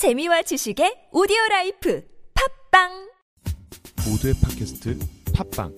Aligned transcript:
재미와 0.00 0.40
지식의 0.40 1.08
오디오 1.12 1.36
life 1.50 2.02
팟빵 2.72 3.10
모두의 4.08 4.32
팟캐스트 4.42 4.98
팟빵 5.36 5.76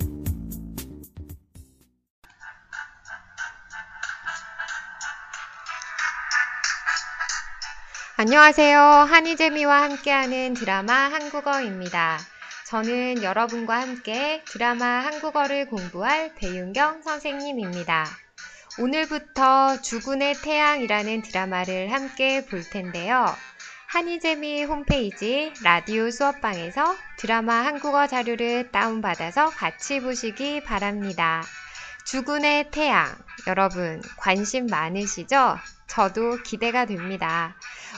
안녕하세요. 8.16 8.78
한이재미와 8.78 9.82
함께하는 9.82 10.54
드라마 10.54 10.94
한국어입니다. 11.10 12.20
저는 12.68 13.24
여러분과 13.24 13.80
함께 13.80 14.44
드라마 14.46 15.00
한국어를 15.00 15.66
공부할 15.66 16.36
배윤경 16.36 17.02
선생님입니다. 17.02 18.06
오늘부터 18.78 19.82
주군의 19.82 20.34
태양이라는 20.34 21.22
드라마를 21.22 21.92
함께 21.92 22.46
볼 22.46 22.62
텐데요. 22.62 23.26
한이재미 23.92 24.64
홈페이지 24.64 25.52
라디오 25.62 26.10
수업방에서 26.10 26.96
드라마 27.18 27.56
한국어 27.66 28.06
자료를 28.06 28.72
다운받아서 28.72 29.50
같이 29.50 30.00
보시기 30.00 30.64
바랍니다. 30.64 31.42
주군의 32.06 32.70
태양. 32.70 33.14
여러분, 33.46 34.00
관심 34.16 34.64
많으시죠? 34.64 35.58
저도 35.88 36.42
기대가 36.42 36.86
됩니다. 36.86 37.54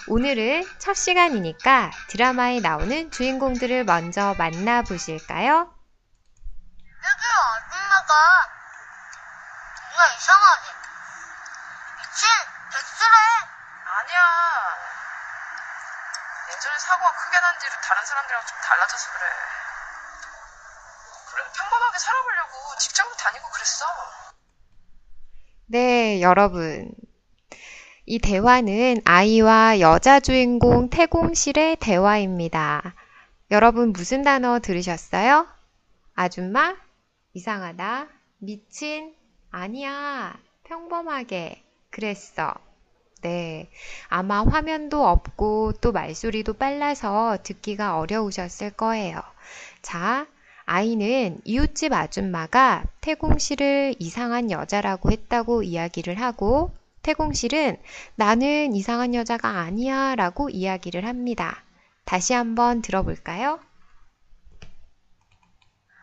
오늘은 0.09 0.67
첫 0.81 0.95
시간이니까 0.95 1.93
드라마에 2.09 2.59
나오는 2.59 3.13
주인공들을 3.13 3.85
먼저 3.85 4.35
만나보실까요? 4.37 5.53
여기 5.53 7.25
아줌마가 7.71 8.15
정말 9.93 10.17
이상하지? 10.17 10.71
미친 11.99 12.29
백수래! 12.73 13.15
아니야. 13.87 14.84
예전에 16.55 16.79
사고가 16.79 17.13
크게 17.13 17.41
난 17.41 17.59
뒤로 17.59 17.73
다른 17.83 18.05
사람들이랑 18.05 18.47
좀 18.47 18.59
달라져서 18.63 19.11
그래. 19.13 19.27
그래도 21.33 21.51
평범하게 21.53 21.99
살아보려고 21.99 22.79
직장도 22.79 23.17
다니고 23.17 23.49
그랬어. 23.51 23.85
네, 25.67 26.23
여러분. 26.23 26.93
이 28.07 28.19
대화는 28.19 29.01
아이와 29.05 29.81
여자 29.81 30.21
주인공 30.21 30.91
태공실의 30.91 31.77
대화입니다. 31.77 32.95
여러분 33.51 33.93
무슨 33.93 34.23
단어 34.23 34.61
들으셨어요? 34.61 35.49
아줌마? 36.15 36.77
이상하다. 37.33 38.09
미친? 38.39 39.17
아니야. 39.51 40.39
평범하게. 40.65 41.65
그랬어. 41.91 42.55
네. 43.25 43.71
아마 44.09 44.45
화면도 44.45 45.03
없고 45.03 45.73
또 45.81 45.93
말소리도 45.93 46.59
빨라서 46.59 47.39
듣기가 47.43 47.97
어려우셨을 47.97 48.73
거예요. 48.73 49.23
자, 49.81 50.27
아이는 50.67 51.41
이웃집 51.45 51.95
아줌마가 51.95 52.85
태공실을 53.01 53.95
이상한 53.99 54.51
여자라고 54.51 55.11
했다고 55.11 55.63
이야기를 55.63 56.21
하고 56.21 56.77
태공실은 57.01 57.81
나는 58.15 58.75
이상한 58.75 59.15
여자가 59.15 59.49
아니야 59.49 60.15
라고 60.17 60.51
이야기를 60.51 61.07
합니다. 61.07 61.63
다시 62.05 62.35
한번 62.35 62.83
들어볼까요? 62.83 63.59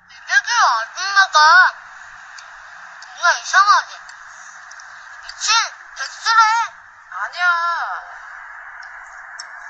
여기 0.09 0.49
아줌마가 0.73 1.37
정말 3.13 3.41
이상하지? 3.43 3.93
미친 5.23 5.53
백수래! 5.97 6.80
아니야. 7.11 7.43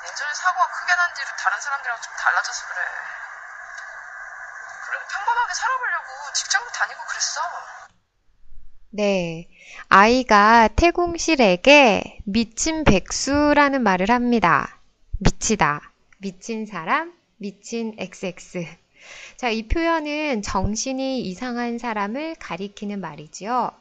예전에 0.06 0.34
사고가 0.34 0.68
크게 0.70 0.96
난 0.96 1.14
뒤로 1.16 1.28
다른 1.38 1.60
사람들이랑 1.60 2.02
좀 2.02 2.14
달라져서 2.16 2.68
그래. 2.68 2.82
그래도 4.86 5.06
평범하게 5.08 5.54
살아보려고 5.54 6.34
직장도 6.34 6.72
다니고 6.72 7.04
그랬어. 7.06 7.42
네. 8.92 9.48
아이가 9.90 10.68
태공실에게 10.68 12.20
미친 12.26 12.84
백수라는 12.84 13.82
말을 13.82 14.12
합니다. 14.12 14.80
미치다. 15.20 15.82
미친 16.20 16.68
사람, 16.68 17.14
미친 17.38 17.96
XX. 17.98 18.68
자, 19.38 19.50
이 19.50 19.68
표현은 19.68 20.44
정신이 20.44 21.22
이상한 21.22 21.80
사람을 21.80 22.36
가리키는 22.36 23.02
말이지요. 23.02 23.72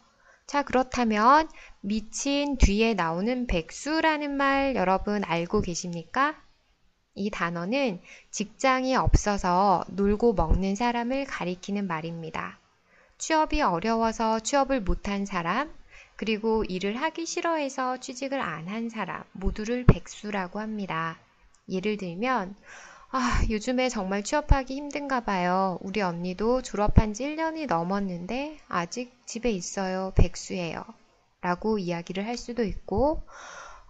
자, 0.46 0.62
그렇다면 0.62 1.48
미친 1.82 2.56
뒤에 2.56 2.94
나오는 2.94 3.46
백수라는 3.46 4.30
말 4.36 4.76
여러분 4.76 5.22
알고 5.24 5.60
계십니까? 5.60 6.40
이 7.14 7.30
단어는 7.30 8.00
직장이 8.30 8.96
없어서 8.96 9.84
놀고 9.88 10.34
먹는 10.34 10.74
사람을 10.74 11.26
가리키는 11.26 11.86
말입니다. 11.86 12.58
취업이 13.18 13.62
어려워서 13.62 14.40
취업을 14.40 14.80
못한 14.80 15.26
사람, 15.26 15.70
그리고 16.16 16.64
일을 16.64 16.96
하기 16.96 17.26
싫어해서 17.26 17.98
취직을 17.98 18.40
안 18.40 18.68
한 18.68 18.88
사람, 18.90 19.24
모두를 19.32 19.84
백수라고 19.84 20.60
합니다. 20.60 21.18
예를 21.68 21.96
들면, 21.96 22.56
아, 23.10 23.42
요즘에 23.50 23.88
정말 23.88 24.22
취업하기 24.22 24.74
힘든가 24.74 25.20
봐요. 25.20 25.78
우리 25.82 26.02
언니도 26.02 26.62
졸업한 26.62 27.14
지 27.14 27.24
1년이 27.24 27.66
넘었는데 27.66 28.58
아직 28.68 29.12
집에 29.26 29.50
있어요. 29.50 30.12
백수예요. 30.16 30.84
라고 31.40 31.78
이야기를 31.78 32.26
할 32.26 32.36
수도 32.36 32.64
있고, 32.64 33.22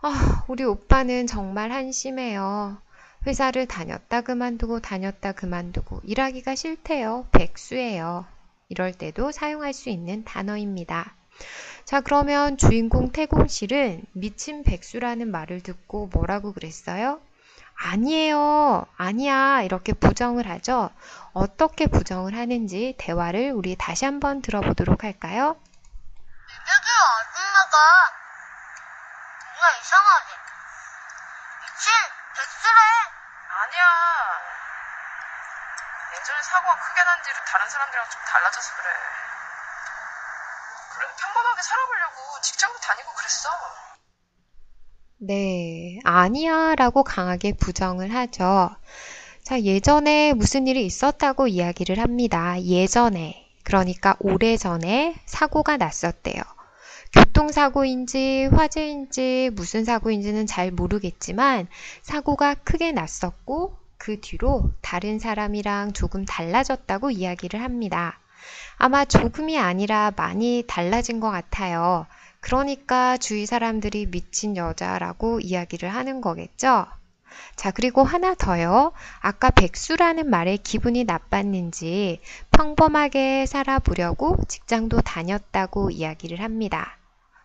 아, 0.02 0.44
우리 0.48 0.64
오빠는 0.64 1.26
정말 1.26 1.72
한심해요. 1.72 2.78
회사를 3.26 3.66
다녔다 3.66 4.22
그만두고 4.22 4.80
다녔다 4.80 5.32
그만두고 5.32 6.00
일하기가 6.04 6.54
싫대요. 6.54 7.26
백수예요. 7.32 8.24
이럴 8.70 8.92
때도 8.92 9.30
사용할 9.32 9.74
수 9.74 9.90
있는 9.90 10.24
단어입니다. 10.24 11.14
자, 11.84 12.00
그러면 12.00 12.56
주인공 12.56 13.10
태공실은 13.10 14.04
미친 14.12 14.62
백수라는 14.62 15.30
말을 15.30 15.60
듣고 15.60 16.08
뭐라고 16.12 16.52
그랬어요? 16.52 17.20
아니에요. 17.74 18.86
아니야. 18.96 19.62
이렇게 19.62 19.92
부정을 19.92 20.48
하죠. 20.48 20.90
어떻게 21.32 21.86
부정을 21.86 22.34
하는지 22.36 22.94
대화를 22.98 23.52
우리 23.52 23.74
다시 23.76 24.04
한번 24.04 24.40
들어보도록 24.42 25.02
할까요? 25.04 25.56
아줌마가 27.70 28.12
정말 29.54 29.80
이상하지? 29.80 30.32
미친 31.62 31.92
백수래! 32.34 32.80
아니야. 33.48 33.82
예전에 36.14 36.42
사고가 36.42 36.76
크게 36.76 37.04
난 37.04 37.22
뒤로 37.22 37.36
다른 37.46 37.68
사람들이랑 37.70 38.10
좀 38.10 38.22
달라져서 38.26 38.74
그래. 38.74 38.88
그래도 40.94 41.14
평범하게 41.16 41.62
살아보려고 41.62 42.40
직장도 42.42 42.78
다니고 42.80 43.12
그랬어. 43.14 43.48
네, 45.18 46.00
아니야 46.04 46.74
라고 46.74 47.04
강하게 47.04 47.52
부정을 47.52 48.12
하죠. 48.14 48.70
자, 49.44 49.60
예전에 49.60 50.32
무슨 50.32 50.66
일이 50.66 50.84
있었다고 50.84 51.46
이야기를 51.46 51.98
합니다. 52.00 52.60
예전에, 52.62 53.48
그러니까 53.64 54.16
오래전에 54.18 55.14
사고가 55.26 55.76
났었대요. 55.76 56.42
교통사고인지 57.12 58.48
화재인지 58.52 59.50
무슨 59.54 59.84
사고인지는 59.84 60.46
잘 60.46 60.70
모르겠지만 60.70 61.66
사고가 62.02 62.54
크게 62.54 62.92
났었고 62.92 63.76
그 63.98 64.20
뒤로 64.20 64.70
다른 64.80 65.18
사람이랑 65.18 65.92
조금 65.92 66.24
달라졌다고 66.24 67.10
이야기를 67.10 67.60
합니다. 67.62 68.18
아마 68.78 69.04
조금이 69.04 69.58
아니라 69.58 70.12
많이 70.16 70.64
달라진 70.66 71.20
것 71.20 71.30
같아요. 71.30 72.06
그러니까 72.40 73.18
주위 73.18 73.44
사람들이 73.44 74.06
미친 74.06 74.56
여자라고 74.56 75.40
이야기를 75.40 75.88
하는 75.88 76.20
거겠죠? 76.20 76.86
자, 77.56 77.70
그리고 77.70 78.02
하나 78.02 78.34
더요. 78.34 78.92
아까 79.20 79.50
백수라는 79.50 80.30
말에 80.30 80.56
기분이 80.56 81.04
나빴는지 81.04 82.20
평범하게 82.50 83.46
살아보려고 83.46 84.38
직장도 84.48 85.02
다녔다고 85.02 85.90
이야기를 85.90 86.40
합니다. 86.40 86.96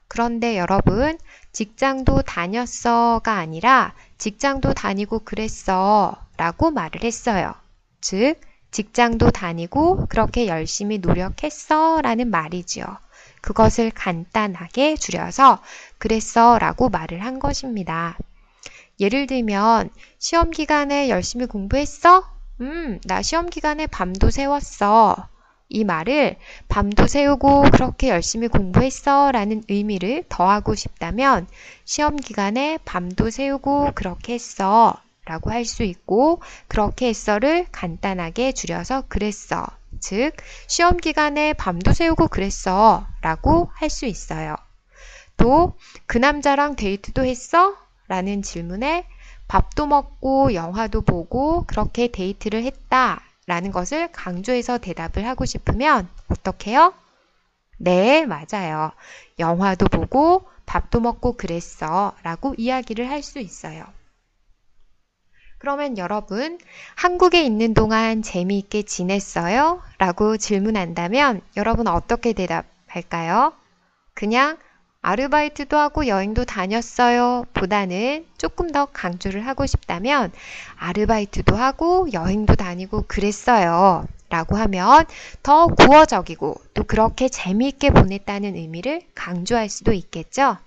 그런데 0.07 0.57
여러분, 0.57 1.17
직장도 1.51 2.23
다녔어가 2.23 3.33
아니라 3.33 3.93
직장도 4.17 4.73
다니고 4.73 5.19
그랬어 5.19 6.15
라고 6.37 6.71
말을 6.71 7.03
했어요. 7.03 7.53
즉, 8.01 8.39
직장도 8.71 9.31
다니고 9.31 10.07
그렇게 10.07 10.47
열심히 10.47 10.97
노력했어 10.97 12.01
라는 12.01 12.29
말이지요. 12.29 12.85
그것을 13.41 13.91
간단하게 13.91 14.95
줄여서 14.95 15.61
그랬어 15.97 16.57
라고 16.59 16.89
말을 16.89 17.23
한 17.23 17.39
것입니다. 17.39 18.17
예를 18.99 19.27
들면, 19.27 19.89
시험 20.19 20.51
기간에 20.51 21.09
열심히 21.09 21.45
공부했어? 21.45 22.29
음, 22.61 22.99
나 23.05 23.21
시험 23.21 23.49
기간에 23.49 23.87
밤도 23.87 24.29
새웠어. 24.29 25.27
이 25.69 25.83
말을 25.83 26.38
밤도 26.69 27.07
새우고 27.07 27.63
그렇게 27.71 28.09
열심히 28.09 28.47
공부했어 28.47 29.31
라는 29.31 29.63
의미를 29.69 30.23
더하고 30.29 30.75
싶다면 30.75 31.47
시험 31.85 32.15
기간에 32.15 32.77
밤도 32.85 33.29
새우고 33.29 33.91
그렇게 33.95 34.33
했어 34.33 34.94
라고 35.25 35.50
할 35.51 35.65
수 35.65 35.83
있고, 35.83 36.39
그렇게 36.67 37.07
했어를 37.07 37.65
간단하게 37.71 38.51
줄여서 38.51 39.03
그랬어. 39.07 39.65
즉, 40.00 40.33
시험 40.67 40.97
기간에 40.97 41.53
밤도 41.53 41.94
새우고 41.94 42.27
그랬어. 42.27 43.07
라고 43.21 43.69
할 43.73 43.89
수 43.89 44.06
있어요. 44.06 44.56
또, 45.38 45.73
그 46.06 46.17
남자랑 46.17 46.75
데이트도 46.75 47.25
했어? 47.25 47.75
라는 48.07 48.41
질문에 48.44 49.07
밥도 49.47 49.88
먹고 49.88 50.53
영화도 50.53 51.01
보고 51.01 51.63
그렇게 51.65 52.07
데이트를 52.07 52.63
했다. 52.63 53.21
라는 53.47 53.71
것을 53.71 54.12
강조해서 54.12 54.77
대답을 54.77 55.25
하고 55.27 55.45
싶으면 55.45 56.07
어떻게 56.30 56.71
해요? 56.71 56.94
네, 57.77 58.25
맞아요. 58.25 58.92
영화도 59.39 59.88
보고 59.88 60.47
밥도 60.65 61.00
먹고 61.01 61.33
그랬어. 61.38 62.13
라고 62.24 62.56
이야기를 62.57 63.09
할 63.09 63.24
수 63.24 63.39
있어요. 63.39 63.86
그러면 65.57 65.97
여러분, 65.97 66.57
한국에 66.95 67.44
있는 67.44 67.74
동안 67.74 68.21
재미있게 68.21 68.83
지냈어요? 68.83 69.81
라고 69.98 70.38
질문한다면 70.38 71.41
여러분 71.57 71.88
어떻게 71.88 72.33
대답할까요? 72.33 73.53
그냥 74.13 74.57
아르바이트도 75.05 75.77
하고 75.77 76.07
여행도 76.07 76.45
다녔어요. 76.45 77.45
보다는 77.53 78.25
조금 78.39 78.71
더 78.71 78.85
강조를 78.85 79.45
하고 79.45 79.67
싶다면 79.67 80.31
아르바이트도 80.77 81.55
하고 81.55 82.11
여행도 82.11 82.55
다니고 82.55 83.03
그랬어요. 83.07 84.07
라고 84.29 84.57
하면 84.57 85.05
더 85.43 85.67
구어적이고 85.67 86.59
또 86.73 86.83
그렇게 86.83 87.29
재미있게 87.29 87.91
보냈다는 87.91 88.55
의미를 88.55 89.03
강조할 89.13 89.69
수도 89.69 89.93
있겠죠. 89.93 90.57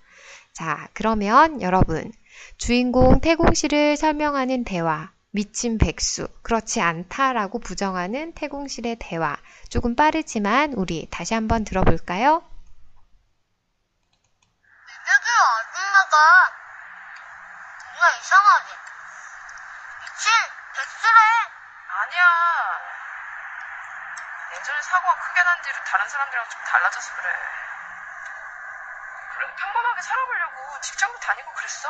자, 0.52 0.88
그러면 0.92 1.60
여러분, 1.60 2.12
주인공 2.56 3.20
태공실을 3.20 3.96
설명하는 3.96 4.62
대화, 4.62 5.10
미친 5.32 5.78
백수, 5.78 6.28
그렇지 6.42 6.80
않다라고 6.80 7.58
부정하는 7.58 8.32
태공실의 8.34 8.98
대화, 9.00 9.36
조금 9.68 9.96
빠르지만 9.96 10.74
우리 10.74 11.08
다시 11.10 11.34
한번 11.34 11.64
들어볼까요? 11.64 12.42
새벽에 15.08 15.28
아줌마가 15.58 16.16
뭔가 17.98 18.16
이상하게 18.20 18.70
미친 20.06 20.30
백수래. 20.72 21.18
아니야. 21.98 22.22
예전에 24.54 24.78
사고가 24.82 25.18
크게 25.18 25.42
난 25.42 25.60
뒤로 25.62 25.74
다른 25.84 26.08
사람들이랑 26.08 26.48
좀 26.48 26.60
달라져서 26.62 27.14
그래. 27.16 27.28
그래도 29.34 29.52
평범하게 29.56 30.00
살아보려고 30.02 30.80
직장도 30.80 31.18
다니고 31.18 31.52
그랬어. 31.54 31.88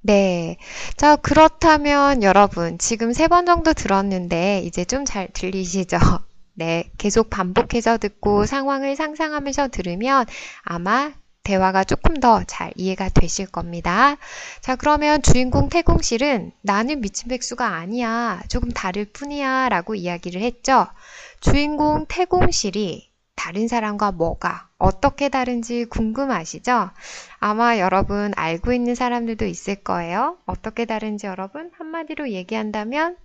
네. 0.00 0.56
자, 0.96 1.16
그렇다면 1.16 2.22
여러분, 2.22 2.78
지금 2.78 3.12
세 3.12 3.28
번 3.28 3.44
정도 3.44 3.74
들었는데, 3.74 4.60
이제 4.64 4.84
좀 4.86 5.04
잘 5.04 5.28
들리시죠? 5.32 5.98
네. 6.54 6.90
계속 6.98 7.28
반복해서 7.28 7.98
듣고 7.98 8.46
상황을 8.46 8.96
상상하면서 8.96 9.68
들으면 9.68 10.24
아마 10.62 11.12
대화가 11.48 11.82
조금 11.82 12.20
더 12.20 12.44
잘 12.46 12.72
이해가 12.76 13.08
되실 13.08 13.46
겁니다. 13.46 14.18
자, 14.60 14.76
그러면 14.76 15.22
주인공 15.22 15.70
태공실은 15.70 16.52
나는 16.60 17.00
미친 17.00 17.28
백수가 17.28 17.66
아니야. 17.66 18.42
조금 18.50 18.70
다를 18.70 19.06
뿐이야. 19.06 19.70
라고 19.70 19.94
이야기를 19.94 20.42
했죠. 20.42 20.86
주인공 21.40 22.04
태공실이 22.06 23.08
다른 23.34 23.66
사람과 23.66 24.12
뭐가 24.12 24.68
어떻게 24.76 25.30
다른지 25.30 25.86
궁금하시죠? 25.86 26.90
아마 27.38 27.78
여러분 27.78 28.32
알고 28.36 28.72
있는 28.74 28.94
사람들도 28.94 29.46
있을 29.46 29.76
거예요. 29.76 30.36
어떻게 30.44 30.84
다른지 30.84 31.26
여러분 31.26 31.70
한마디로 31.78 32.30
얘기한다면 32.30 33.16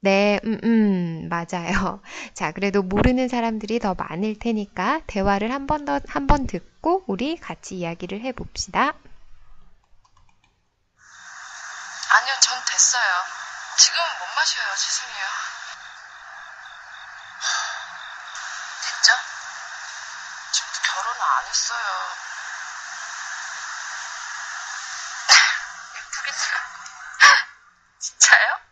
네, 0.00 0.38
음, 0.44 0.58
음, 0.64 1.28
맞아요. 1.28 2.00
자, 2.34 2.52
그래도 2.52 2.82
모르는 2.82 3.28
사람들이 3.28 3.78
더 3.80 3.94
많을 3.94 4.36
테니까 4.38 5.02
대화를 5.06 5.52
한 5.52 5.66
번 5.66 5.84
더, 5.84 6.00
한 6.08 6.26
번 6.26 6.46
듣고 6.46 7.04
우리 7.06 7.36
같이 7.36 7.76
이야기를 7.78 8.20
해봅시다. 8.22 8.94
아니요, 12.10 12.34
전 12.40 12.64
됐어요. 12.64 13.24
지금은 13.78 14.04
못 14.18 14.26
마셔요. 14.34 14.66
죄송해요. 14.76 15.26
됐죠? 18.82 19.12
지금도 20.52 20.78
결혼을 20.82 21.20
안 21.22 21.46
했어요. 21.46 21.78
생각. 26.32 26.62
진짜요? 27.98 28.67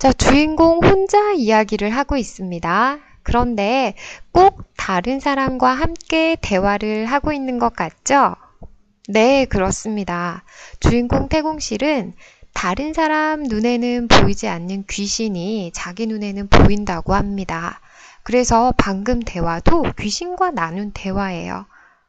자, 0.00 0.14
주인공 0.14 0.82
혼자 0.82 1.32
이야기를 1.32 1.90
하고 1.90 2.16
있습니다. 2.16 3.00
그런데 3.22 3.92
꼭 4.32 4.64
다른 4.74 5.20
사람과 5.20 5.74
함께 5.74 6.38
대화를 6.40 7.04
하고 7.04 7.34
있는 7.34 7.58
것 7.58 7.74
같죠? 7.76 8.34
네, 9.08 9.44
그렇습니다. 9.44 10.42
주인공 10.80 11.28
태공실은 11.28 12.14
다른 12.54 12.94
사람 12.94 13.42
눈에는 13.42 14.08
보이지 14.08 14.48
않는 14.48 14.84
귀신이 14.88 15.70
자기 15.74 16.06
눈에는 16.06 16.48
보인다고 16.48 17.12
합니다. 17.12 17.82
그래서 18.22 18.72
방금 18.78 19.20
대화도 19.20 19.82
귀신과 19.98 20.52
나눈 20.52 20.92
대화예요. 20.94 21.66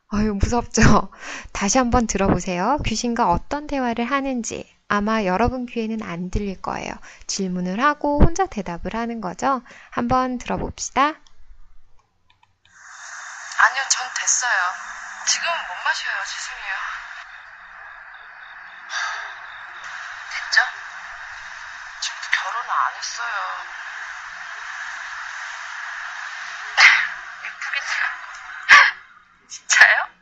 아유, 0.07 0.33
무섭죠? 0.35 1.09
다시 1.51 1.77
한번 1.77 2.07
들어보세요. 2.07 2.77
귀신과 2.85 3.33
어떤 3.33 3.67
대화를 3.67 4.05
하는지. 4.05 4.63
아마 4.93 5.23
여러분 5.23 5.65
귀에는 5.65 6.03
안 6.03 6.29
들릴 6.29 6.61
거예요. 6.61 6.91
질문을 7.25 7.79
하고 7.79 8.19
혼자 8.21 8.45
대답을 8.45 8.93
하는 8.93 9.21
거죠. 9.21 9.61
한번 9.89 10.37
들어봅시다. 10.37 11.01
아니요, 11.01 11.21
전 13.89 14.05
됐어요. 14.19 14.51
지금은 15.27 15.53
못 15.53 15.75
마셔요. 15.85 16.11
죄송해요. 16.27 16.75
됐죠? 20.51 20.59
지금도 22.01 22.27
결혼을 22.35 22.69
안 22.69 22.93
했어요. 22.97 23.31
생각. 27.87 28.11
진짜요? 29.47 30.20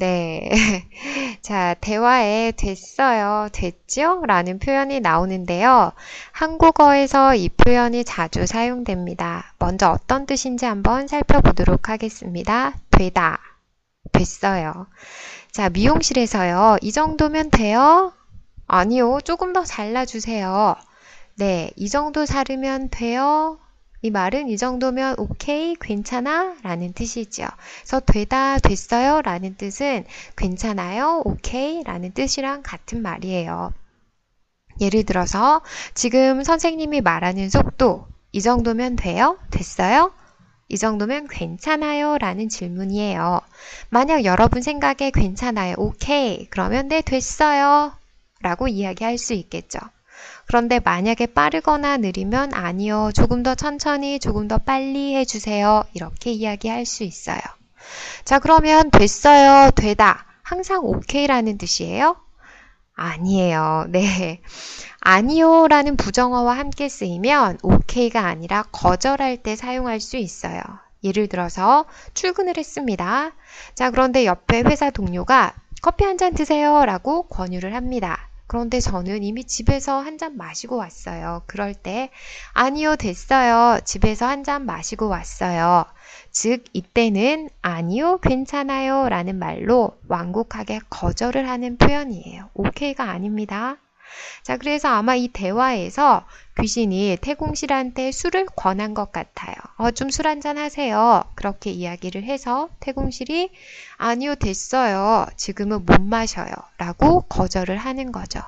네. 0.00 0.50
자, 1.40 1.74
대화에 1.80 2.52
됐어요, 2.56 3.48
됐죠? 3.52 4.24
라는 4.26 4.58
표현이 4.58 4.98
나오는데요. 5.00 5.92
한국어에서 6.32 7.36
이 7.36 7.48
표현이 7.48 8.04
자주 8.04 8.44
사용됩니다. 8.46 9.54
먼저 9.58 9.90
어떤 9.90 10.26
뜻인지 10.26 10.64
한번 10.64 11.06
살펴보도록 11.06 11.88
하겠습니다. 11.88 12.74
되다. 12.90 13.38
됐어요. 14.12 14.86
자, 15.52 15.68
미용실에서요. 15.68 16.78
이 16.82 16.90
정도면 16.90 17.50
돼요? 17.50 18.12
아니요. 18.66 19.20
조금 19.22 19.52
더 19.52 19.62
잘라주세요. 19.62 20.74
네. 21.36 21.70
이 21.76 21.88
정도 21.88 22.26
자르면 22.26 22.88
돼요? 22.90 23.58
이 24.04 24.10
말은 24.10 24.50
이 24.50 24.58
정도면 24.58 25.14
오케이, 25.16 25.74
괜찮아? 25.80 26.56
라는 26.62 26.92
뜻이죠. 26.92 27.46
그래서 27.78 28.00
되다, 28.00 28.58
됐어요? 28.58 29.22
라는 29.22 29.56
뜻은 29.56 30.04
괜찮아요, 30.36 31.22
오케이? 31.24 31.82
라는 31.82 32.12
뜻이랑 32.12 32.60
같은 32.62 33.00
말이에요. 33.00 33.72
예를 34.82 35.04
들어서 35.04 35.62
지금 35.94 36.44
선생님이 36.44 37.00
말하는 37.00 37.48
속도 37.48 38.06
이 38.30 38.42
정도면 38.42 38.96
돼요? 38.96 39.38
됐어요? 39.50 40.12
이 40.68 40.76
정도면 40.76 41.26
괜찮아요? 41.28 42.18
라는 42.18 42.50
질문이에요. 42.50 43.40
만약 43.88 44.26
여러분 44.26 44.60
생각에 44.60 45.12
괜찮아요, 45.14 45.76
오케이. 45.78 46.44
그러면 46.50 46.88
네, 46.88 47.00
됐어요. 47.00 47.94
라고 48.42 48.68
이야기할 48.68 49.16
수 49.16 49.32
있겠죠. 49.32 49.78
그런데 50.46 50.80
만약에 50.80 51.26
빠르거나 51.26 51.96
느리면 51.98 52.54
아니요. 52.54 53.10
조금 53.14 53.42
더 53.42 53.54
천천히, 53.54 54.18
조금 54.18 54.48
더 54.48 54.58
빨리 54.58 55.14
해주세요. 55.16 55.84
이렇게 55.94 56.30
이야기할 56.32 56.84
수 56.86 57.02
있어요. 57.04 57.40
자, 58.24 58.38
그러면 58.38 58.90
됐어요. 58.90 59.70
되다. 59.72 60.26
항상 60.42 60.84
오케이라는 60.84 61.58
뜻이에요? 61.58 62.16
아니에요. 62.96 63.86
네. 63.88 64.40
아니요 65.00 65.68
라는 65.68 65.96
부정어와 65.96 66.56
함께 66.56 66.88
쓰이면 66.88 67.58
오케이가 67.62 68.26
아니라 68.26 68.64
거절할 68.72 69.38
때 69.38 69.56
사용할 69.56 70.00
수 70.00 70.16
있어요. 70.16 70.60
예를 71.02 71.28
들어서 71.28 71.84
출근을 72.14 72.56
했습니다. 72.56 73.32
자, 73.74 73.90
그런데 73.90 74.24
옆에 74.24 74.62
회사 74.62 74.90
동료가 74.90 75.54
커피 75.82 76.04
한 76.04 76.16
잔 76.18 76.34
드세요 76.34 76.84
라고 76.86 77.24
권유를 77.28 77.74
합니다. 77.74 78.28
그런데 78.46 78.80
저는 78.80 79.22
이미 79.22 79.44
집에서 79.44 79.98
한 80.00 80.18
잔 80.18 80.36
마시고 80.36 80.76
왔어요. 80.76 81.42
그럴 81.46 81.74
때, 81.74 82.10
아니요, 82.52 82.96
됐어요. 82.96 83.80
집에서 83.84 84.26
한 84.26 84.44
잔 84.44 84.64
마시고 84.66 85.08
왔어요. 85.08 85.84
즉, 86.30 86.64
이때는 86.72 87.48
아니요, 87.62 88.18
괜찮아요 88.18 89.08
라는 89.08 89.38
말로 89.38 89.98
완곡하게 90.08 90.80
거절을 90.90 91.48
하는 91.48 91.76
표현이에요. 91.78 92.50
오케이가 92.54 93.04
아닙니다. 93.10 93.83
자, 94.42 94.56
그래서 94.56 94.88
아마 94.88 95.14
이 95.16 95.28
대화에서 95.28 96.26
귀신이 96.60 97.16
태공실한테 97.20 98.12
술을 98.12 98.46
권한 98.56 98.94
것 98.94 99.10
같아요. 99.12 99.54
어, 99.76 99.90
좀 99.90 100.10
술 100.10 100.28
한잔 100.28 100.58
하세요. 100.58 101.24
그렇게 101.34 101.70
이야기를 101.70 102.22
해서 102.24 102.68
태공실이 102.80 103.50
아니요, 103.96 104.34
됐어요. 104.36 105.26
지금은 105.36 105.84
못 105.86 106.00
마셔요. 106.00 106.52
라고 106.78 107.22
거절을 107.22 107.76
하는 107.76 108.12
거죠. 108.12 108.40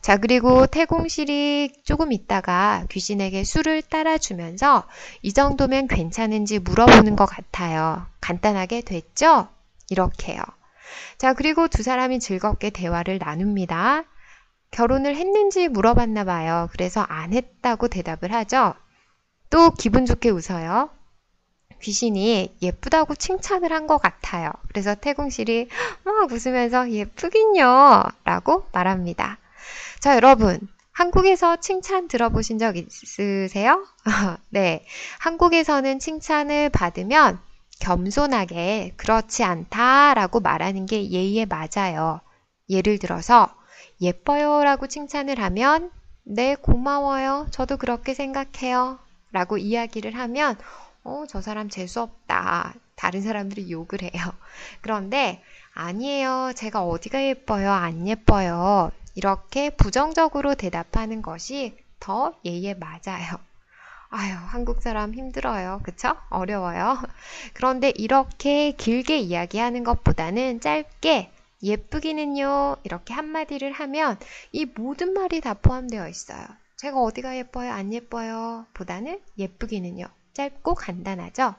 자, 0.00 0.16
그리고 0.16 0.66
태공실이 0.66 1.72
조금 1.84 2.12
있다가 2.12 2.86
귀신에게 2.90 3.44
술을 3.44 3.82
따라주면서 3.82 4.84
이 5.22 5.32
정도면 5.32 5.88
괜찮은지 5.88 6.58
물어보는 6.58 7.16
것 7.16 7.26
같아요. 7.26 8.06
간단하게 8.20 8.82
됐죠? 8.82 9.48
이렇게요. 9.90 10.40
자, 11.18 11.34
그리고 11.34 11.68
두 11.68 11.82
사람이 11.82 12.20
즐겁게 12.20 12.70
대화를 12.70 13.18
나눕니다. 13.18 14.04
결혼을 14.70 15.16
했는지 15.16 15.68
물어봤나 15.68 16.24
봐요. 16.24 16.68
그래서 16.72 17.00
안 17.02 17.32
했다고 17.32 17.88
대답을 17.88 18.32
하죠. 18.32 18.74
또 19.50 19.70
기분 19.72 20.06
좋게 20.06 20.30
웃어요. 20.30 20.90
귀신이 21.80 22.56
예쁘다고 22.60 23.14
칭찬을 23.14 23.72
한 23.72 23.86
것 23.86 23.98
같아요. 23.98 24.50
그래서 24.68 24.94
태공실이 24.94 25.68
막 26.04 26.30
웃으면서 26.32 26.90
예쁘긴요. 26.90 28.04
라고 28.24 28.66
말합니다. 28.72 29.38
자, 30.00 30.14
여러분. 30.16 30.58
한국에서 30.92 31.56
칭찬 31.60 32.08
들어보신 32.08 32.58
적 32.58 32.76
있으세요? 32.76 33.86
네. 34.50 34.84
한국에서는 35.20 36.00
칭찬을 36.00 36.70
받으면 36.70 37.38
겸손하게 37.80 38.94
그렇지 38.96 39.44
않다라고 39.44 40.40
말하는 40.40 40.86
게 40.86 41.08
예의에 41.08 41.46
맞아요. 41.46 42.20
예를 42.68 42.98
들어서 42.98 43.46
예뻐요 44.00 44.62
라고 44.64 44.86
칭찬을 44.86 45.40
하면 45.40 45.90
네, 46.24 46.54
고마워요. 46.54 47.46
저도 47.50 47.78
그렇게 47.78 48.12
생각해요. 48.14 48.98
라고 49.32 49.56
이야기를 49.56 50.14
하면 50.14 50.56
어, 51.04 51.24
저 51.28 51.40
사람 51.40 51.68
재수없다. 51.68 52.74
다른 52.96 53.22
사람들이 53.22 53.70
욕을 53.70 54.02
해요. 54.02 54.10
그런데 54.82 55.42
아니에요. 55.72 56.52
제가 56.54 56.84
어디가 56.84 57.24
예뻐요? 57.24 57.70
안 57.72 58.06
예뻐요. 58.06 58.90
이렇게 59.14 59.70
부정적으로 59.70 60.54
대답하는 60.54 61.22
것이 61.22 61.76
더 61.98 62.34
예의에 62.44 62.74
맞아요. 62.74 63.38
아유, 64.10 64.34
한국 64.34 64.82
사람 64.82 65.14
힘들어요. 65.14 65.80
그쵸? 65.82 66.16
어려워요. 66.30 66.98
그런데 67.54 67.92
이렇게 67.96 68.72
길게 68.72 69.18
이야기하는 69.18 69.84
것보다는 69.84 70.60
짧게 70.60 71.30
예쁘기는요. 71.62 72.76
이렇게 72.84 73.14
한마디를 73.14 73.72
하면 73.72 74.18
이 74.52 74.64
모든 74.64 75.12
말이 75.12 75.40
다 75.40 75.54
포함되어 75.54 76.08
있어요. 76.08 76.44
제가 76.76 77.00
어디가 77.00 77.36
예뻐요? 77.36 77.72
안 77.72 77.92
예뻐요? 77.92 78.66
보다는 78.74 79.20
예쁘기는요. 79.36 80.06
짧고 80.34 80.74
간단하죠? 80.74 81.54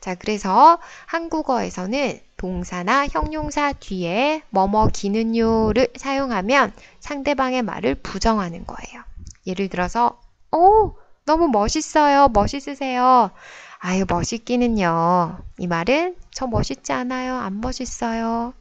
자, 0.00 0.14
그래서 0.14 0.78
한국어에서는 1.06 2.20
동사나 2.36 3.06
형용사 3.06 3.72
뒤에 3.72 4.42
뭐뭐 4.50 4.88
기는요를 4.88 5.88
사용하면 5.96 6.72
상대방의 7.00 7.62
말을 7.62 7.94
부정하는 7.96 8.66
거예요. 8.66 9.02
예를 9.46 9.68
들어서, 9.68 10.20
오, 10.52 10.96
너무 11.24 11.48
멋있어요. 11.48 12.28
멋있으세요. 12.28 13.30
아유, 13.78 14.04
멋있기는요. 14.06 15.38
이 15.58 15.66
말은 15.66 16.16
저 16.32 16.46
멋있지 16.46 16.92
않아요. 16.92 17.36
안 17.36 17.60
멋있어요. 17.60 18.52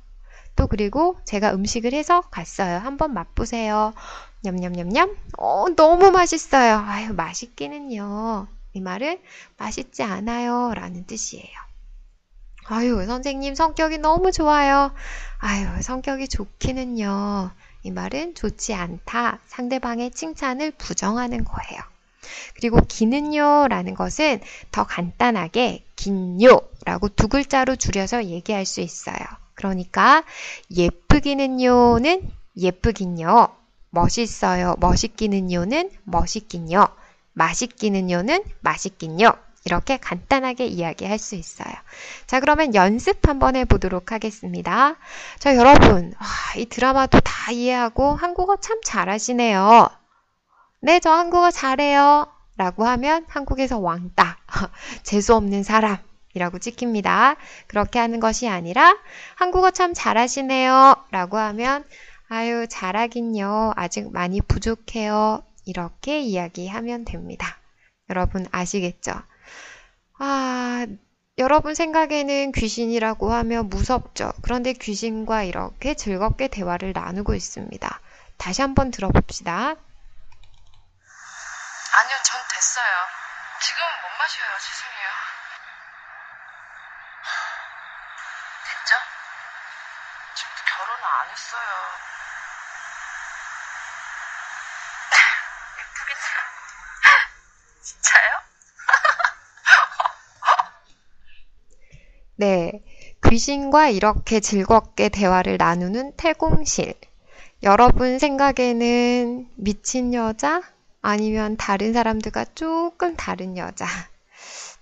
또 0.60 0.68
그리고 0.68 1.18
제가 1.24 1.54
음식을 1.54 1.94
해서 1.94 2.20
갔어요. 2.20 2.80
한번 2.80 3.13
맛보세요. 3.13 3.94
냠냠냠냠. 4.42 5.16
어, 5.38 5.68
너무 5.78 6.12
맛있어요. 6.12 6.84
아유, 6.86 7.13
맛있기는요. 7.13 8.46
이 8.74 8.82
말은 8.82 9.22
맛있지 9.56 10.04
않아요. 10.04 10.74
라는 10.75 11.06
뜻이에요. 11.06 11.48
아유, 12.66 13.06
선생님 13.06 13.56
성격이 13.56 14.00
너무 14.00 14.34
좋아요. 14.34 14.92
아유, 15.38 15.82
성격이 15.82 16.28
좋기는요. 16.28 17.51
이 17.84 17.92
말은 17.92 18.36
좋지 18.36 18.74
않다. 18.74 19.39
상대방의 19.48 20.12
칭찬을 20.12 20.72
부정하는 20.72 21.46
거예요. 21.46 21.82
그리고 22.56 22.82
기는요 22.86 23.70
라는 23.70 23.94
것은 23.94 24.42
더 24.72 24.86
간단하게 24.86 25.86
긴요 25.96 26.60
라고 26.84 27.08
두 27.08 27.30
글자로 27.30 27.78
줄여서 27.78 28.25
얘기할 28.25 28.66
수 28.66 28.82
있어요. 28.82 29.16
그러니까 29.60 30.24
예쁘기는요는 30.72 32.32
예쁘긴요. 32.56 33.50
멋있어요. 33.89 34.75
멋있기는요는 34.80 35.92
멋있긴요. 36.06 36.88
맛있기는요는 37.34 38.42
맛있긴요. 38.62 39.34
이렇게 39.66 39.98
간단하게 39.98 40.66
이야기할 40.66 41.20
수 41.20 41.36
있어요. 41.36 41.74
자, 42.25 42.39
그러면 42.39 42.74
연습 42.74 43.28
한번 43.28 43.58
해보도록 43.58 44.13
하겠습니다. 44.13 44.96
자, 45.39 45.58
여러분, 45.58 46.13
와, 46.18 46.28
이 46.56 46.66
드라마도 46.66 47.20
다 47.20 47.51
이해하고 47.51 48.13
한국어 48.13 48.56
참 48.62 48.80
잘하시네요. 48.82 49.89
네, 50.80 51.01
저 51.01 51.12
한국어 51.12 51.51
잘해요. 51.51 52.28
라고 52.56 52.86
하면 52.86 53.25
한국에서 53.28 53.80
왕따, 53.80 54.38
재수없는 55.04 55.63
사람, 55.63 55.98
이라고 56.33 56.59
찍힙니다. 56.59 57.36
그렇게 57.67 58.00
하는 58.00 58.19
것이 58.19 58.48
아니라 58.48 58.98
한국어 59.36 59.71
참 59.71 59.93
잘하시네요. 59.93 60.95
라고 61.12 61.38
하면 61.38 61.83
아유, 62.29 62.67
잘하긴요. 62.69 63.74
아직 63.75 64.12
많이 64.12 64.39
부족해요. 64.41 65.43
이렇게 65.65 66.19
이야기하면 66.19 67.05
됩니다. 67.05 67.57
여러분 68.09 68.48
아시겠죠? 68.51 69.13
아, 70.19 70.86
여러분 71.38 71.74
생각에는 71.74 72.51
귀신이라고 72.51 73.31
하면 73.33 73.69
무섭죠. 73.69 74.33
그런데 74.41 74.74
귀신과 74.74 75.43
이렇게 75.43 75.93
즐겁게 75.95 76.50
대화를 76.50 76.91
나누고 76.93 77.33
있습니다. 77.33 78.01
다시 78.38 78.62
한번 78.62 78.91
들어봅시다. 78.91 79.53
아니요, 79.53 79.77
전 82.24 82.39
됐어요. 82.53 82.86
지금은 83.62 83.88
못 84.03 84.09
마셔요. 84.19 84.48
죄송해요. 84.59 85.09
됐죠? 88.67 88.95
지금도 90.36 90.60
결혼을 90.65 91.03
안 91.29 91.36
했어요. 91.36 91.62
예쁘겠죠? 95.77 96.27
진짜요? 97.83 98.33
네. 102.36 102.83
귀신과 103.27 103.89
이렇게 103.89 104.39
즐겁게 104.39 105.09
대화를 105.09 105.57
나누는 105.57 106.13
태공실. 106.17 106.95
여러분 107.62 108.17
생각에는 108.17 109.50
미친 109.55 110.15
여자? 110.15 110.63
아니면 111.03 111.57
다른 111.57 111.93
사람들과 111.93 112.45
조금 112.55 113.15
다른 113.15 113.55
여자? 113.55 113.86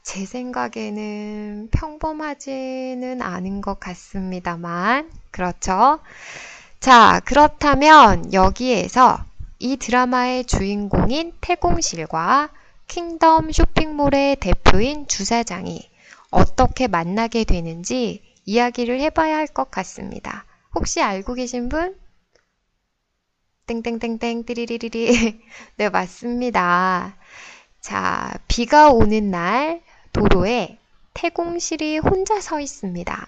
제 0.08 0.26
생각에는 0.26 1.68
평범하지는 1.70 3.22
않은 3.22 3.60
것 3.60 3.78
같습니다만, 3.82 5.12
그렇죠? 5.32 6.00
자, 6.80 7.20
그렇다면 7.26 8.32
여기에서 8.34 9.20
이 9.60 9.76
드라마의 9.78 10.46
주인공인 10.46 11.34
태공실과 11.42 12.52
킹덤 12.88 13.52
쇼핑몰의 13.52 14.38
대표인 14.38 15.08
주사장이 15.08 15.90
어떻게 16.32 16.88
만나게 16.88 17.44
되는지 17.44 18.24
이야기를 18.46 19.02
해봐야 19.02 19.36
할 19.36 19.48
것 19.48 19.70
같습니다. 19.72 20.46
혹시 20.74 21.02
알고 21.02 21.34
계신 21.34 21.68
분? 21.68 21.98
땡땡땡땡 23.68 24.46
띠리리리리. 24.46 25.42
네, 25.78 25.90
맞습니다. 25.90 27.16
자, 27.82 28.34
비가 28.48 28.90
오는 28.92 29.32
날 29.32 29.82
도로에 30.18 30.80
태공실이 31.14 32.00
혼자 32.00 32.42
서 32.42 32.60
있습니다. 32.60 33.28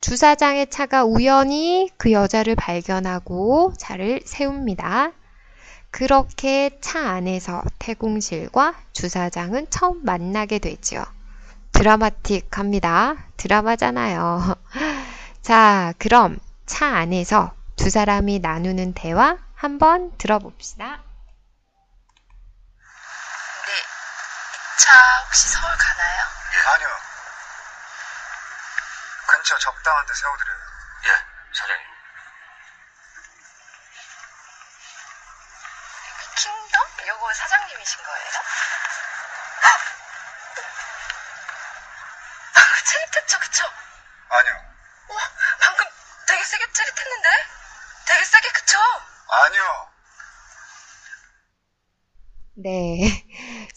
주사장의 0.00 0.68
차가 0.68 1.04
우연히 1.04 1.88
그 1.96 2.10
여자를 2.10 2.56
발견하고 2.56 3.72
차를 3.78 4.22
세웁니다. 4.24 5.12
그렇게 5.92 6.76
차 6.80 6.98
안에서 7.10 7.62
태공실과 7.78 8.74
주사장은 8.92 9.68
처음 9.70 10.04
만나게 10.04 10.58
되죠. 10.58 11.04
드라마틱합니다. 11.70 13.28
드라마잖아요. 13.36 14.56
자, 15.40 15.94
그럼 15.98 16.40
차 16.66 16.86
안에서 16.86 17.52
두 17.76 17.90
사람이 17.90 18.40
나누는 18.40 18.94
대화 18.94 19.38
한번 19.54 20.10
들어봅시다. 20.18 20.96
네. 20.96 21.02
차 24.78 25.18
혹시 25.24 25.48
서울 25.48 25.76
가나요? 25.76 26.26
예, 26.54 26.58
아니요. 26.74 26.88
근처 29.26 29.58
적당한 29.58 30.06
데 30.06 30.14
세워드려요. 30.14 30.58
예, 31.06 31.10
사장님. 31.54 31.86
킹덤? 36.36 36.82
요거 37.08 37.32
사장님이신 37.34 38.02
거예요? 38.02 38.30
아, 42.54 42.82
찌릿했죠, 42.84 43.38
그쵸? 43.38 43.64
아니요. 44.30 44.54
와, 45.08 45.20
방금 45.60 45.84
되게 46.26 46.44
세게 46.44 46.72
찌릿했는데? 46.72 47.28
되게 48.06 48.24
세게, 48.24 48.48
그쵸? 48.50 48.78
아니요. 49.28 49.88
네. 52.54 53.24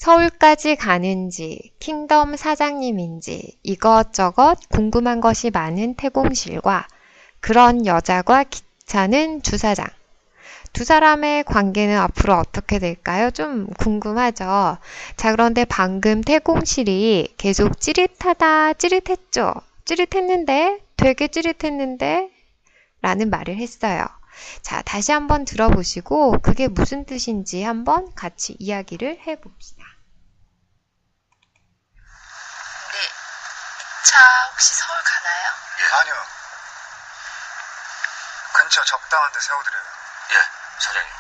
서울까지 0.06 0.76
가는지, 0.76 1.74
킹덤 1.80 2.36
사장님인지 2.36 3.58
이것저것 3.64 4.60
궁금한 4.70 5.20
것이 5.20 5.50
많은 5.50 5.96
태공실과 5.96 6.88
그런 7.40 7.88
여자와 7.88 8.44
기차는 8.44 9.42
주사장. 9.42 9.88
두 10.74 10.84
사람의 10.84 11.46
관계는 11.46 11.98
앞으로 11.98 12.36
어떻게 12.36 12.78
될까요? 12.78 13.32
좀 13.32 13.66
궁금하죠? 13.80 14.78
자, 15.16 15.32
그런데 15.32 15.66
방금 15.66 16.22
태공실이 16.22 17.34
계속 17.38 17.80
찌릿하다, 17.80 18.74
찌릿했죠? 18.74 19.56
찌릿했는데? 19.86 20.82
되게 20.98 21.28
찌릿했는데? 21.28 22.30
라는 23.02 23.32
말을 23.32 23.58
했어요. 23.58 24.06
자, 24.62 24.82
다시 24.84 25.12
한번 25.12 25.46
들어보시고 25.46 26.42
그게 26.44 26.68
무슨 26.68 27.06
뜻인지 27.06 27.64
한번 27.64 28.14
같이 28.14 28.56
이야기를 28.60 29.22
해봅시다. 29.26 29.84
네. 32.96 33.00
차 34.06 34.46
혹시 34.52 34.74
서울 34.76 35.02
가나요? 35.04 35.52
예, 35.80 35.84
아니요. 36.00 36.28
근처 38.54 38.84
적당한 38.84 39.32
데 39.32 39.40
세워드려요. 39.40 39.84
예, 40.32 40.36
사장님. 40.80 41.14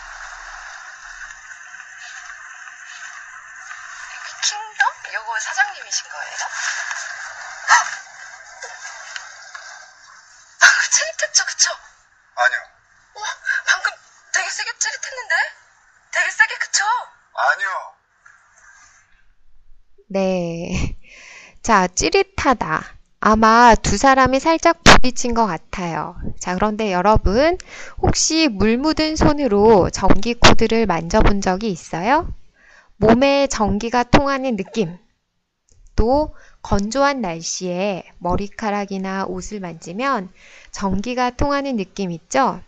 킹덤? 4.41 5.13
요거 5.13 5.39
사장님이신 5.39 6.09
거예요? 6.09 6.35
아, 10.61 10.67
찌릿했죠, 10.91 11.45
그쵸? 11.45 11.71
아니요. 12.35 12.59
와, 13.15 13.27
방금 13.67 13.91
되게 14.31 14.49
세게 14.49 14.77
찌릿했는데? 14.77 15.35
되게 16.11 16.31
세게, 16.31 16.55
그쵸? 16.59 16.83
아니요. 17.33 17.95
네. 20.09 20.94
자, 21.65 21.87
찌릿하다. 21.87 22.83
아마 23.21 23.73
두 23.73 23.97
사람이 23.97 24.39
살짝 24.39 24.83
부딪힌 24.83 25.33
것 25.33 25.47
같아요. 25.47 26.15
자, 26.37 26.53
그런데 26.53 26.93
여러분, 26.93 27.57
혹시 28.03 28.47
물 28.47 28.77
묻은 28.77 29.15
손으로 29.15 29.89
전기 29.89 30.35
코드를 30.35 30.85
만져본 30.85 31.41
적이 31.41 31.71
있어요? 31.71 32.31
몸에 32.97 33.47
전기가 33.47 34.03
통하는 34.03 34.57
느낌. 34.57 34.95
또, 35.95 36.35
건조한 36.61 37.21
날씨에 37.21 38.03
머리카락이나 38.19 39.25
옷을 39.25 39.59
만지면 39.59 40.29
전기가 40.69 41.31
통하는 41.31 41.77
느낌 41.77 42.11
있죠? 42.11 42.61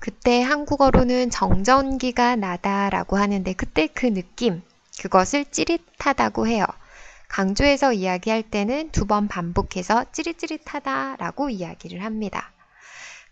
그때 0.00 0.42
한국어로는 0.42 1.30
정전기가 1.30 2.34
나다라고 2.34 3.16
하는데 3.16 3.52
그때 3.52 3.86
그 3.86 4.06
느낌, 4.06 4.62
그것을 5.00 5.44
찌릿하다고 5.44 6.48
해요. 6.48 6.64
강조해서 7.28 7.92
이야기할 7.92 8.42
때는 8.42 8.90
두 8.90 9.06
번 9.06 9.28
반복해서 9.28 10.04
찌릿찌릿하다라고 10.12 11.50
이야기를 11.50 12.02
합니다. 12.04 12.52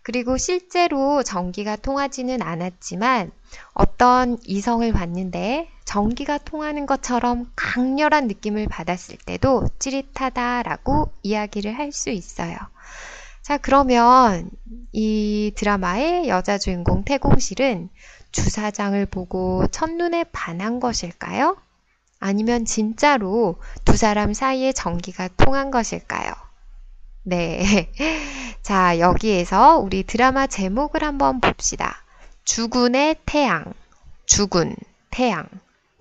그리고 0.03 0.37
실제로 0.37 1.21
전기가 1.23 1.75
통하지는 1.75 2.41
않았지만 2.41 3.31
어떤 3.73 4.37
이성을 4.45 4.91
봤는데 4.93 5.69
전기가 5.85 6.37
통하는 6.37 6.85
것처럼 6.85 7.51
강렬한 7.55 8.27
느낌을 8.27 8.67
받았을 8.69 9.17
때도 9.25 9.67
찌릿하다라고 9.79 11.11
이야기를 11.23 11.77
할 11.77 11.91
수 11.91 12.09
있어요. 12.09 12.57
자, 13.41 13.57
그러면 13.57 14.49
이 14.91 15.53
드라마의 15.55 16.27
여자 16.27 16.57
주인공 16.57 17.03
태공실은 17.03 17.89
주사장을 18.31 19.05
보고 19.07 19.65
첫눈에 19.67 20.25
반한 20.31 20.79
것일까요? 20.79 21.57
아니면 22.19 22.65
진짜로 22.65 23.57
두 23.85 23.95
사람 23.95 24.33
사이에 24.33 24.71
전기가 24.73 25.27
통한 25.37 25.71
것일까요? 25.71 26.33
네. 27.23 27.91
자, 28.61 28.99
여기에서 28.99 29.77
우리 29.77 30.03
드라마 30.03 30.47
제목을 30.47 31.03
한번 31.03 31.39
봅시다. 31.41 32.03
주군의 32.43 33.17
태양. 33.25 33.73
주군, 34.25 34.75
태양. 35.09 35.47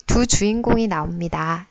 두 0.06 0.26
주인공이 0.26 0.86
나옵니다. 0.86 1.66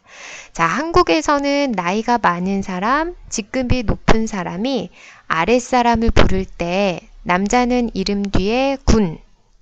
자, 0.51 0.65
한국에서는 0.65 1.71
나이가 1.71 2.17
많은 2.17 2.62
사람, 2.62 3.15
직급이 3.29 3.84
높은 3.84 4.27
사람이 4.27 4.89
아랫사람을 5.27 6.12
부를 6.12 6.45
때 6.45 6.99
남자는 7.23 7.91
이름 7.93 8.23
뒤에 8.23 8.77
군, 8.86 9.17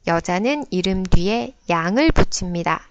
여자는 0.08 0.66
이름 0.70 1.04
뒤에 1.04 1.54
양을 1.70 2.12
붙입니다. 2.12 2.82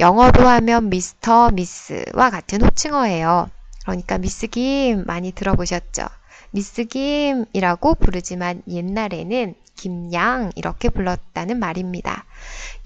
영어로 0.00 0.48
하면 0.48 0.88
미스터, 0.88 1.50
미스와 1.50 2.30
같은 2.30 2.62
호칭어예요. 2.62 3.50
그러니까 3.82 4.16
미스 4.16 4.46
김 4.46 5.04
많이 5.06 5.30
들어보셨죠? 5.30 6.06
미스 6.52 6.84
김이라고 6.84 7.96
부르지만 7.96 8.62
옛날에는 8.66 9.54
김양 9.76 10.52
이렇게 10.56 10.88
불렀다는 10.88 11.58
말입니다. 11.58 12.24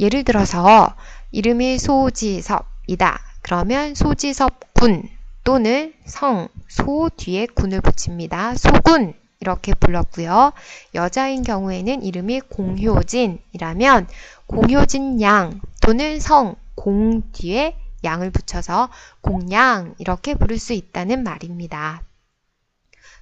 예를 0.01 0.25
들어서 0.25 0.95
이름이 1.31 1.79
소지섭이다. 1.79 3.21
그러면 3.43 3.95
소지섭 3.95 4.75
군 4.75 5.09
또는 5.45 5.95
성, 6.07 6.49
소 6.67 7.11
뒤에 7.17 7.47
군을 7.47 7.81
붙입니다. 7.81 8.57
소군 8.57 9.15
이렇게 9.39 9.73
불렀고요. 9.75 10.53
여자인 10.97 11.45
경우에는 11.45 12.03
이름이 12.03 12.41
공효진이라면 12.41 14.09
공효진 14.47 15.21
양 15.21 15.61
또는 15.81 16.19
성, 16.19 16.57
공 16.75 17.31
뒤에 17.33 17.77
양을 18.05 18.31
붙여서 18.31 18.91
공양 19.21 19.95
이렇게 19.99 20.35
부를 20.35 20.59
수 20.59 20.73
있다는 20.73 21.23
말입니다. 21.25 22.03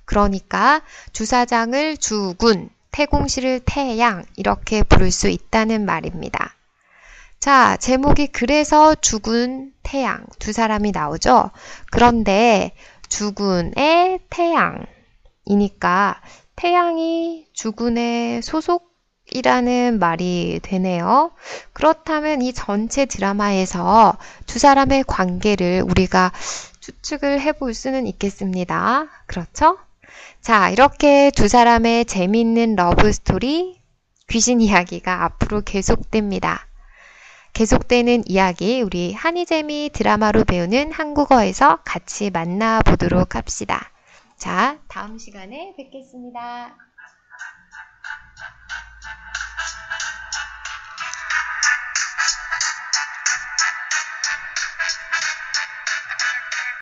그러니까 0.04 0.82
주사장을 1.12 1.96
주군, 1.98 2.68
태공실을 2.90 3.60
태양 3.64 4.24
이렇게 4.36 4.82
부를 4.82 5.10
수 5.10 5.28
있다는 5.28 5.86
말입니다. 5.86 6.56
자, 7.40 7.76
제목이 7.76 8.28
그래서 8.28 8.94
주군, 8.94 9.72
태양 9.82 10.24
두 10.38 10.52
사람이 10.52 10.92
나오죠. 10.92 11.50
그런데 11.90 12.74
주군의 13.08 14.20
태양이니까 15.48 16.20
태양이 16.54 17.46
주군의 17.52 18.42
소속 18.42 18.91
이라는 19.34 19.98
말이 19.98 20.60
되네요. 20.62 21.32
그렇다면 21.72 22.42
이 22.42 22.52
전체 22.52 23.06
드라마에서 23.06 24.16
두 24.46 24.58
사람의 24.58 25.04
관계를 25.06 25.84
우리가 25.88 26.32
추측을 26.80 27.40
해볼 27.40 27.74
수는 27.74 28.06
있겠습니다. 28.06 29.08
그렇죠? 29.26 29.78
자, 30.40 30.70
이렇게 30.70 31.30
두 31.34 31.48
사람의 31.48 32.04
재미있는 32.04 32.74
love 32.74 33.12
story, 33.12 33.80
귀신 34.28 34.60
이야기가 34.60 35.24
앞으로 35.24 35.62
계속됩니다. 35.62 36.66
계속되는 37.52 38.24
이야기 38.26 38.80
우리 38.80 39.12
한이재미 39.12 39.90
드라마로 39.92 40.44
배우는 40.44 40.90
한국어에서 40.90 41.80
같이 41.84 42.30
만나보도록 42.30 43.36
합시다. 43.36 43.90
자, 44.36 44.78
다음 44.88 45.18
시간에 45.18 45.74
뵙겠습니다. 45.76 46.74